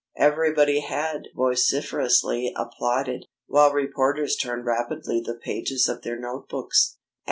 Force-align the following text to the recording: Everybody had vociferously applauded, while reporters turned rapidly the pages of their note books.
Everybody 0.17 0.79
had 0.79 1.27
vociferously 1.35 2.51
applauded, 2.57 3.27
while 3.45 3.71
reporters 3.71 4.35
turned 4.35 4.65
rapidly 4.65 5.21
the 5.23 5.35
pages 5.35 5.87
of 5.87 6.01
their 6.01 6.17
note 6.17 6.49
books. 6.49 6.97